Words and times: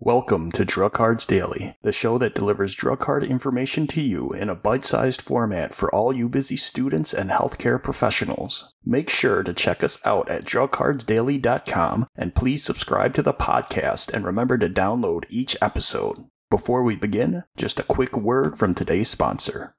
Welcome 0.00 0.52
to 0.52 0.64
Drug 0.64 0.92
Cards 0.92 1.26
Daily, 1.26 1.74
the 1.82 1.90
show 1.90 2.18
that 2.18 2.36
delivers 2.36 2.72
drug 2.72 3.00
card 3.00 3.24
information 3.24 3.88
to 3.88 4.00
you 4.00 4.32
in 4.32 4.48
a 4.48 4.54
bite 4.54 4.84
sized 4.84 5.20
format 5.20 5.74
for 5.74 5.92
all 5.92 6.12
you 6.12 6.28
busy 6.28 6.56
students 6.56 7.12
and 7.12 7.30
healthcare 7.30 7.82
professionals. 7.82 8.72
Make 8.84 9.10
sure 9.10 9.42
to 9.42 9.52
check 9.52 9.82
us 9.82 9.98
out 10.06 10.28
at 10.28 10.44
drugcardsdaily.com 10.44 12.06
and 12.14 12.32
please 12.32 12.62
subscribe 12.62 13.12
to 13.14 13.22
the 13.22 13.34
podcast 13.34 14.12
and 14.12 14.24
remember 14.24 14.56
to 14.58 14.68
download 14.68 15.24
each 15.30 15.56
episode. 15.60 16.24
Before 16.48 16.84
we 16.84 16.94
begin, 16.94 17.42
just 17.56 17.80
a 17.80 17.82
quick 17.82 18.16
word 18.16 18.56
from 18.56 18.76
today's 18.76 19.08
sponsor. 19.08 19.74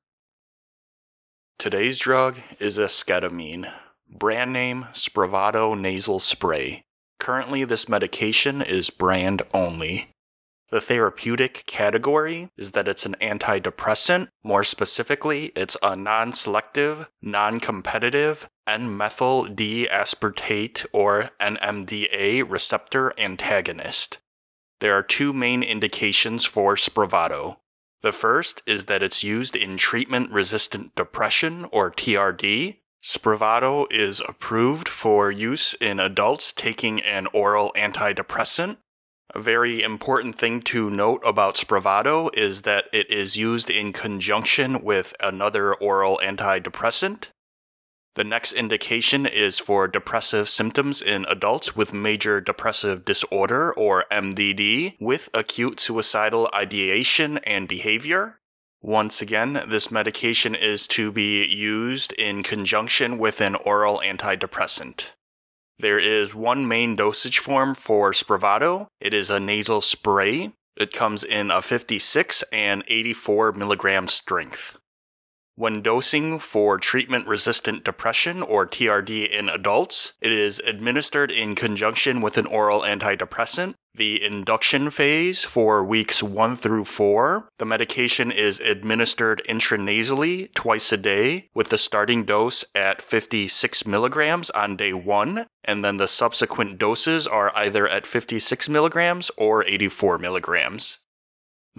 Today's 1.57 1.97
drug 1.97 2.35
is 2.59 2.77
esketamine, 2.77 3.71
brand 4.09 4.51
name 4.51 4.87
Spravato 4.91 5.79
nasal 5.79 6.19
spray. 6.19 6.83
Currently, 7.29 7.63
this 7.65 7.87
medication 7.87 8.59
is 8.59 8.89
brand 8.89 9.43
only. 9.53 10.15
The 10.71 10.81
therapeutic 10.81 11.63
category 11.67 12.49
is 12.57 12.71
that 12.71 12.87
it's 12.87 13.05
an 13.05 13.15
antidepressant. 13.21 14.29
More 14.43 14.63
specifically, 14.63 15.51
it's 15.55 15.77
a 15.83 15.95
non 15.95 16.33
selective, 16.33 17.07
non 17.21 17.59
competitive 17.59 18.49
N 18.65 18.97
methyl 18.97 19.43
D 19.43 19.87
aspartate 19.91 20.87
or 20.91 21.29
NMDA 21.39 22.49
receptor 22.49 23.13
antagonist. 23.19 24.17
There 24.79 24.97
are 24.97 25.03
two 25.03 25.31
main 25.31 25.61
indications 25.61 26.45
for 26.45 26.77
Spravato. 26.77 27.57
The 28.01 28.11
first 28.11 28.63
is 28.65 28.85
that 28.85 29.03
it's 29.03 29.23
used 29.23 29.55
in 29.55 29.77
treatment 29.77 30.31
resistant 30.31 30.95
depression 30.95 31.67
or 31.71 31.91
TRD, 31.91 32.77
Spravato 33.03 33.87
is 33.89 34.21
approved 34.27 34.89
for 34.89 35.31
use 35.31 35.73
in 35.75 35.99
adults 35.99 36.51
taking 36.51 37.01
an 37.01 37.27
oral 37.33 37.71
antidepressant. 37.75 38.77
A 39.33 39.39
very 39.39 39.81
important 39.81 40.37
thing 40.37 40.61
to 40.63 40.89
note 40.89 41.21
about 41.25 41.55
Spravato 41.55 42.29
is 42.33 42.63
that 42.63 42.85
it 42.91 43.09
is 43.09 43.37
used 43.37 43.69
in 43.69 43.93
conjunction 43.93 44.83
with 44.83 45.13
another 45.19 45.73
oral 45.73 46.19
antidepressant. 46.23 47.27
The 48.15 48.23
next 48.25 48.51
indication 48.53 49.25
is 49.25 49.59
for 49.59 49.87
depressive 49.87 50.49
symptoms 50.49 51.01
in 51.01 51.25
adults 51.25 51.75
with 51.75 51.93
major 51.93 52.41
depressive 52.41 53.05
disorder 53.05 53.71
or 53.71 54.05
MDD 54.11 54.97
with 54.99 55.29
acute 55.33 55.79
suicidal 55.79 56.49
ideation 56.53 57.37
and 57.39 57.67
behavior. 57.67 58.39
Once 58.81 59.21
again, 59.21 59.65
this 59.67 59.91
medication 59.91 60.55
is 60.55 60.87
to 60.87 61.11
be 61.11 61.45
used 61.45 62.13
in 62.13 62.43
conjunction 62.43 63.17
with 63.17 63.41
an 63.41 63.55
oral 63.55 64.01
antidepressant. 64.03 65.07
There 65.77 65.99
is 65.99 66.33
one 66.33 66.67
main 66.67 66.95
dosage 66.95 67.39
form 67.39 67.75
for 67.75 68.11
Spravato. 68.11 68.87
It 69.01 69.13
is 69.13 69.29
a 69.29 69.39
nasal 69.39 69.81
spray. 69.81 70.53
It 70.77 70.93
comes 70.93 71.25
in 71.25 71.51
a 71.51 71.61
56 71.61 72.43
and 72.53 72.83
84 72.87 73.51
milligram 73.51 74.07
strength. 74.07 74.78
When 75.59 75.81
dosing 75.81 76.39
for 76.39 76.77
treatment 76.77 77.27
resistant 77.27 77.83
depression 77.83 78.41
or 78.41 78.65
TRD 78.65 79.29
in 79.29 79.49
adults, 79.49 80.13
it 80.21 80.31
is 80.31 80.61
administered 80.65 81.31
in 81.31 81.53
conjunction 81.53 82.21
with 82.21 82.37
an 82.37 82.45
oral 82.45 82.83
antidepressant. 82.83 83.73
The 83.93 84.23
induction 84.23 84.89
phase 84.89 85.43
for 85.43 85.83
weeks 85.83 86.23
1 86.23 86.55
through 86.55 86.85
4, 86.85 87.49
the 87.57 87.65
medication 87.65 88.31
is 88.31 88.61
administered 88.61 89.41
intranasally 89.49 90.53
twice 90.53 90.93
a 90.93 90.97
day 90.97 91.49
with 91.53 91.67
the 91.67 91.77
starting 91.77 92.23
dose 92.23 92.63
at 92.73 93.01
56 93.01 93.85
milligrams 93.85 94.49
on 94.51 94.77
day 94.77 94.93
1, 94.93 95.45
and 95.65 95.83
then 95.83 95.97
the 95.97 96.07
subsequent 96.07 96.77
doses 96.77 97.27
are 97.27 97.53
either 97.53 97.85
at 97.85 98.07
56 98.07 98.69
milligrams 98.69 99.29
or 99.35 99.65
84 99.65 100.19
milligrams. 100.19 100.99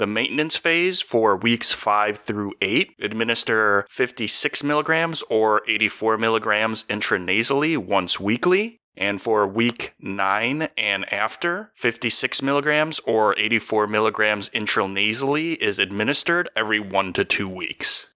The 0.00 0.06
maintenance 0.06 0.56
phase 0.56 1.02
for 1.02 1.36
weeks 1.36 1.72
5 1.72 2.20
through 2.20 2.54
8 2.62 2.94
administer 3.02 3.86
56 3.90 4.64
milligrams 4.64 5.22
or 5.28 5.60
84 5.68 6.16
milligrams 6.16 6.84
intranasally 6.84 7.76
once 7.76 8.18
weekly. 8.18 8.78
And 8.96 9.20
for 9.20 9.46
week 9.46 9.92
9 10.00 10.70
and 10.78 11.12
after, 11.12 11.72
56 11.74 12.40
milligrams 12.40 12.98
or 13.00 13.38
84 13.38 13.88
milligrams 13.88 14.48
intranasally 14.48 15.58
is 15.58 15.78
administered 15.78 16.48
every 16.56 16.80
1 16.80 17.12
to 17.12 17.24
2 17.26 17.46
weeks. 17.46 18.06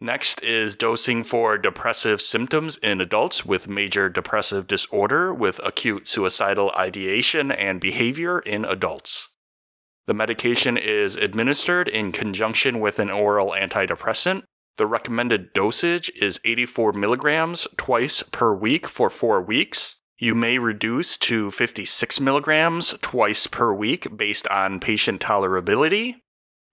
Next 0.00 0.42
is 0.42 0.74
dosing 0.74 1.22
for 1.22 1.56
depressive 1.58 2.20
symptoms 2.20 2.76
in 2.78 3.00
adults 3.00 3.46
with 3.46 3.68
major 3.68 4.08
depressive 4.08 4.66
disorder 4.66 5.32
with 5.32 5.60
acute 5.62 6.08
suicidal 6.08 6.72
ideation 6.72 7.52
and 7.52 7.80
behavior 7.80 8.40
in 8.40 8.64
adults. 8.64 9.28
The 10.08 10.14
medication 10.14 10.78
is 10.78 11.16
administered 11.16 11.86
in 11.86 12.12
conjunction 12.12 12.80
with 12.80 12.98
an 12.98 13.10
oral 13.10 13.50
antidepressant. 13.50 14.44
The 14.78 14.86
recommended 14.86 15.52
dosage 15.52 16.10
is 16.18 16.40
84 16.46 16.94
milligrams 16.94 17.68
twice 17.76 18.22
per 18.22 18.54
week 18.54 18.88
for 18.88 19.10
four 19.10 19.42
weeks. 19.42 19.96
You 20.16 20.34
may 20.34 20.58
reduce 20.58 21.18
to 21.18 21.50
56 21.50 22.20
milligrams 22.20 22.94
twice 23.02 23.46
per 23.46 23.74
week 23.74 24.16
based 24.16 24.48
on 24.48 24.80
patient 24.80 25.20
tolerability. 25.20 26.14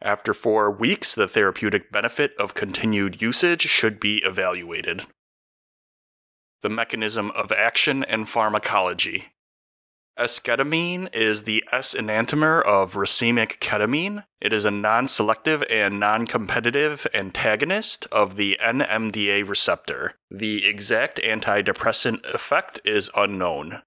After 0.02 0.34
four 0.34 0.72
weeks, 0.72 1.14
the 1.14 1.28
therapeutic 1.28 1.92
benefit 1.92 2.32
of 2.40 2.54
continued 2.54 3.22
usage 3.22 3.64
should 3.64 4.00
be 4.00 4.22
evaluated. 4.24 5.08
The 6.62 6.70
mechanism 6.70 7.32
of 7.32 7.52
action 7.52 8.02
and 8.06 8.30
pharmacology. 8.30 9.35
Esketamine 10.18 11.14
is 11.14 11.44
the 11.44 11.62
S 11.74 11.94
enantiomer 11.94 12.64
of 12.64 12.94
racemic 12.94 13.60
ketamine. 13.60 14.24
It 14.40 14.54
is 14.54 14.64
a 14.64 14.72
non 14.72 15.10
selective 15.10 15.62
and 15.70 16.00
non 16.00 16.26
competitive 16.26 17.06
antagonist 17.14 18.08
of 18.14 18.38
the 18.38 18.58
NMDA 18.64 19.46
receptor. 19.48 20.14
The 20.32 20.66
exact 20.66 21.20
antidepressant 21.20 22.34
effect 22.34 22.80
is 22.86 23.10
unknown. 23.14 23.82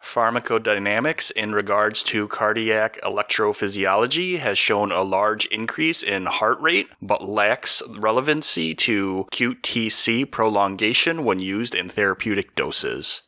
Pharmacodynamics 0.00 1.32
in 1.32 1.52
regards 1.52 2.04
to 2.04 2.28
cardiac 2.28 3.00
electrophysiology 3.02 4.38
has 4.38 4.58
shown 4.58 4.92
a 4.92 5.02
large 5.02 5.46
increase 5.46 6.02
in 6.04 6.26
heart 6.26 6.60
rate, 6.60 6.90
but 7.00 7.24
lacks 7.24 7.82
relevancy 7.88 8.72
to 8.76 9.26
QTC 9.32 10.30
prolongation 10.30 11.24
when 11.24 11.40
used 11.40 11.74
in 11.74 11.88
therapeutic 11.88 12.54
doses. 12.54 13.22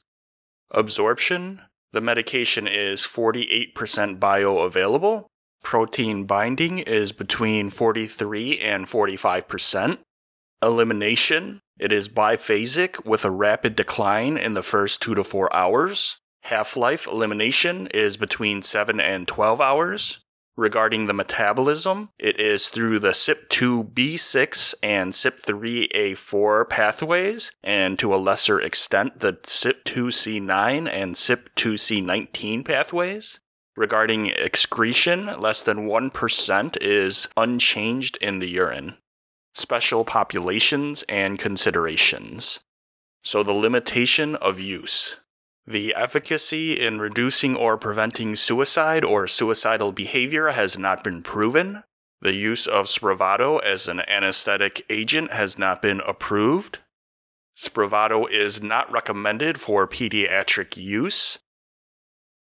Absorption 0.71 1.61
the 1.95 2.01
medication 2.01 2.67
is 2.67 3.03
48% 3.03 3.73
bioavailable. 4.19 5.27
Protein 5.63 6.25
binding 6.25 6.81
is 6.81 7.13
between 7.13 7.71
43 7.71 8.59
and 8.59 8.87
45%. 8.87 9.99
Elimination, 10.61 11.61
it 11.79 11.93
is 11.93 12.09
biphasic 12.09 13.07
with 13.07 13.25
a 13.25 13.31
rapid 13.31 13.77
decline 13.77 14.37
in 14.37 14.55
the 14.55 14.63
first 14.63 15.01
2 15.03 15.15
to 15.15 15.25
4 15.25 15.55
hours. 15.55 16.19
Half 16.43 16.77
life 16.77 17.07
elimination 17.07 17.87
is 17.95 18.17
between 18.17 18.61
7 18.61 19.01
and 19.01 19.27
12 19.27 19.61
hours. 19.61 20.19
Regarding 20.57 21.07
the 21.07 21.13
metabolism, 21.13 22.11
it 22.17 22.39
is 22.39 22.69
through 22.69 23.01
the 23.01 23.09
CYP2B6 23.09 24.75
and 24.85 25.13
CYP3A4 25.13 26.69
pathways, 26.69 27.51
and 27.65 27.99
to 27.99 28.15
a 28.15 28.17
lesser 28.17 28.61
extent, 28.61 29.19
the 29.19 29.33
CYP2C9 29.33 30.89
and 30.89 31.17
CYP2C19 31.17 32.65
pathways. 32.65 33.41
Regarding 33.77 34.29
excretion, 34.29 35.27
less 35.41 35.61
than 35.61 35.89
1% 35.89 36.77
is 36.81 37.27
unchanged 37.37 38.17
in 38.21 38.39
the 38.39 38.49
urine. 38.49 38.97
Special 39.55 40.05
populations 40.05 41.03
and 41.09 41.37
considerations. 41.37 42.61
So, 43.25 43.43
the 43.43 43.53
limitation 43.53 44.37
of 44.37 44.61
use. 44.61 45.17
The 45.67 45.95
efficacy 45.95 46.79
in 46.79 46.99
reducing 46.99 47.57
or 47.57 47.79
preventing 47.79 48.37
suicide 48.37 49.03
or 49.03 49.27
suicidal 49.27 49.93
behavior 49.93 50.51
has 50.51 50.79
not 50.79 51.03
been 51.03 51.23
proven. 51.23 51.85
The 52.21 52.35
use 52.35 52.67
of 52.67 52.87
Spravato 52.87 53.63
as 53.63 53.89
an 53.89 54.01
anesthetic 54.01 54.85
agent 54.91 55.33
has 55.33 55.59
not 55.59 55.81
been 55.81 56.01
approved. 56.01 56.81
Spravato 57.57 58.31
is 58.31 58.63
not 58.63 58.91
recommended 58.91 59.61
for 59.61 59.87
pediatric 59.87 60.77
use. 60.77 61.39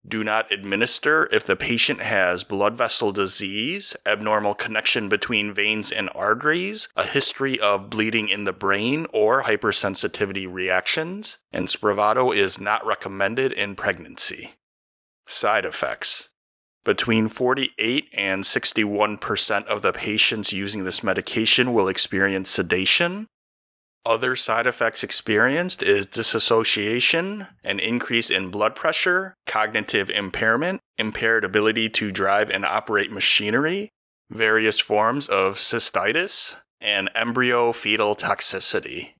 Do 0.06 0.24
not 0.24 0.50
administer 0.50 1.28
if 1.32 1.44
the 1.44 1.54
patient 1.54 2.00
has 2.00 2.42
blood 2.42 2.74
vessel 2.74 3.12
disease, 3.12 3.94
abnormal 4.04 4.54
connection 4.54 5.08
between 5.08 5.54
veins 5.54 5.92
and 5.92 6.10
arteries, 6.14 6.88
a 6.96 7.06
history 7.06 7.58
of 7.60 7.88
bleeding 7.88 8.28
in 8.28 8.44
the 8.44 8.52
brain, 8.52 9.06
or 9.12 9.44
hypersensitivity 9.44 10.52
reactions, 10.52 11.38
and 11.52 11.68
Spravato 11.68 12.36
is 12.36 12.60
not 12.60 12.84
recommended 12.84 13.52
in 13.52 13.76
pregnancy. 13.76 14.54
Side 15.26 15.64
effects 15.64 16.30
between 16.84 17.28
48 17.28 18.08
and 18.12 18.42
61% 18.44 19.66
of 19.66 19.82
the 19.82 19.92
patients 19.92 20.52
using 20.52 20.84
this 20.84 21.02
medication 21.02 21.72
will 21.72 21.88
experience 21.88 22.50
sedation. 22.50 23.28
Other 24.04 24.34
side 24.34 24.66
effects 24.66 25.04
experienced 25.04 25.82
is 25.82 26.06
disassociation, 26.06 27.46
an 27.62 27.78
increase 27.78 28.30
in 28.30 28.50
blood 28.50 28.74
pressure, 28.74 29.34
cognitive 29.46 30.10
impairment, 30.10 30.80
impaired 30.98 31.44
ability 31.44 31.88
to 31.90 32.10
drive 32.10 32.50
and 32.50 32.64
operate 32.64 33.12
machinery, 33.12 33.90
various 34.28 34.80
forms 34.80 35.28
of 35.28 35.58
cystitis, 35.58 36.56
and 36.80 37.10
embryo 37.14 37.72
fetal 37.72 38.16
toxicity. 38.16 39.10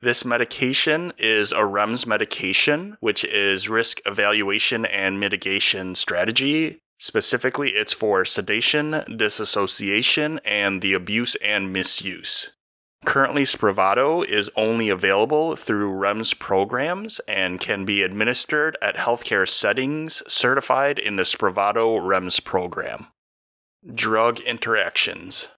This 0.00 0.24
medication 0.24 1.12
is 1.18 1.52
a 1.52 1.56
REMS 1.56 2.06
medication, 2.06 2.96
which 3.00 3.22
is 3.22 3.68
risk 3.68 4.00
evaluation 4.06 4.86
and 4.86 5.20
mitigation 5.20 5.94
strategy. 5.94 6.78
Specifically, 6.98 7.70
it's 7.70 7.92
for 7.92 8.24
sedation, 8.24 9.04
disassociation, 9.14 10.40
and 10.42 10.80
the 10.80 10.94
abuse 10.94 11.36
and 11.42 11.70
misuse. 11.70 12.50
Currently, 13.06 13.44
Spravato 13.44 14.24
is 14.24 14.50
only 14.56 14.90
available 14.90 15.56
through 15.56 15.92
REMS 15.92 16.38
programs 16.38 17.18
and 17.26 17.58
can 17.58 17.84
be 17.84 18.02
administered 18.02 18.76
at 18.82 18.96
healthcare 18.96 19.48
settings 19.48 20.22
certified 20.28 20.98
in 20.98 21.16
the 21.16 21.22
Spravato 21.22 21.98
REMS 21.98 22.44
program. 22.44 23.06
Drug 23.94 24.38
interactions. 24.40 25.48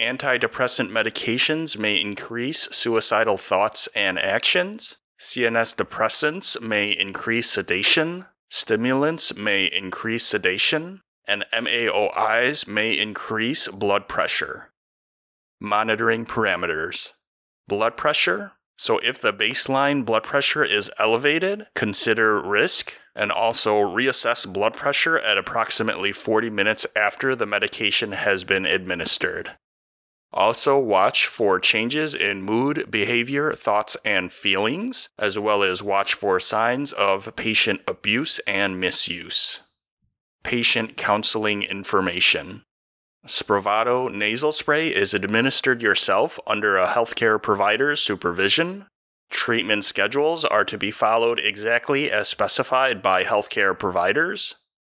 Antidepressant 0.00 0.90
medications 0.90 1.76
may 1.76 2.00
increase 2.00 2.68
suicidal 2.72 3.36
thoughts 3.36 3.86
and 3.94 4.18
actions. 4.18 4.96
CNS 5.20 5.76
depressants 5.76 6.58
may 6.62 6.90
increase 6.90 7.50
sedation. 7.50 8.24
Stimulants 8.48 9.36
may 9.36 9.66
increase 9.66 10.24
sedation. 10.24 11.02
And 11.28 11.44
MAOIs 11.52 12.66
may 12.66 12.98
increase 12.98 13.68
blood 13.68 14.08
pressure. 14.08 14.69
Monitoring 15.62 16.24
parameters. 16.24 17.10
Blood 17.68 17.98
pressure. 17.98 18.52
So, 18.78 18.98
if 19.00 19.20
the 19.20 19.30
baseline 19.30 20.06
blood 20.06 20.22
pressure 20.22 20.64
is 20.64 20.90
elevated, 20.98 21.66
consider 21.74 22.40
risk 22.40 22.94
and 23.14 23.30
also 23.30 23.78
reassess 23.78 24.50
blood 24.50 24.74
pressure 24.74 25.18
at 25.18 25.36
approximately 25.36 26.12
40 26.12 26.48
minutes 26.48 26.86
after 26.96 27.36
the 27.36 27.44
medication 27.44 28.12
has 28.12 28.42
been 28.42 28.64
administered. 28.64 29.58
Also, 30.32 30.78
watch 30.78 31.26
for 31.26 31.60
changes 31.60 32.14
in 32.14 32.42
mood, 32.42 32.90
behavior, 32.90 33.52
thoughts, 33.52 33.98
and 34.02 34.32
feelings, 34.32 35.10
as 35.18 35.38
well 35.38 35.62
as 35.62 35.82
watch 35.82 36.14
for 36.14 36.40
signs 36.40 36.90
of 36.92 37.36
patient 37.36 37.82
abuse 37.86 38.38
and 38.46 38.80
misuse. 38.80 39.60
Patient 40.42 40.96
counseling 40.96 41.62
information. 41.62 42.62
Spravato 43.26 44.12
nasal 44.12 44.50
spray 44.50 44.88
is 44.88 45.12
administered 45.12 45.82
yourself 45.82 46.40
under 46.46 46.76
a 46.76 46.88
healthcare 46.88 47.40
provider's 47.40 48.00
supervision. 48.00 48.86
Treatment 49.30 49.84
schedules 49.84 50.44
are 50.44 50.64
to 50.64 50.78
be 50.78 50.90
followed 50.90 51.38
exactly 51.38 52.10
as 52.10 52.28
specified 52.28 53.02
by 53.02 53.22
healthcare 53.24 53.78
providers. 53.78 54.56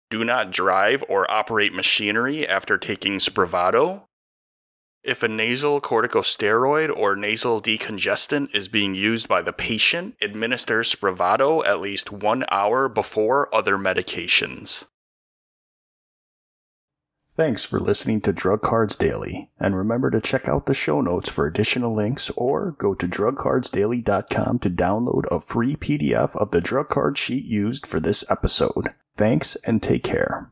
Do 0.10 0.24
not 0.24 0.52
drive 0.52 1.04
or 1.10 1.30
operate 1.30 1.74
machinery 1.74 2.48
after 2.48 2.78
taking 2.78 3.18
Spravato. 3.18 4.04
If 5.04 5.22
a 5.22 5.28
nasal 5.28 5.82
corticosteroid 5.82 6.96
or 6.96 7.18
nasal 7.18 7.62
decongestant 7.62 8.56
is 8.56 8.70
being 8.70 8.96
used 8.96 9.28
by 9.28 9.42
the 9.42 9.52
patient, 9.52 10.16
administer 10.22 10.82
Spravato 10.82 11.66
at 11.66 11.82
least 11.82 12.12
one 12.12 12.46
hour 12.50 12.88
before 12.88 13.54
other 13.54 13.78
medications. 13.78 14.86
Thanks 17.36 17.66
for 17.66 17.80
listening 17.80 18.22
to 18.22 18.32
Drug 18.32 18.62
Cards 18.62 18.96
Daily, 18.96 19.50
and 19.60 19.76
remember 19.76 20.12
to 20.12 20.22
check 20.22 20.48
out 20.48 20.68
the 20.68 20.76
show 20.76 21.02
notes 21.02 21.32
for 21.32 21.48
additional 21.48 21.92
links 21.92 22.30
or 22.38 22.76
go 22.78 22.94
to 22.94 23.08
drugcardsdaily.com 23.08 24.60
to 24.60 24.70
download 24.70 25.24
a 25.32 25.40
free 25.40 25.76
PDF 25.76 26.36
of 26.36 26.52
the 26.52 26.62
drug 26.62 26.90
card 26.90 27.18
sheet 27.18 27.46
used 27.46 27.88
for 27.88 28.00
this 28.00 28.24
episode. 28.30 28.90
Thanks 29.16 29.56
and 29.66 29.82
take 29.82 30.04
care. 30.04 30.52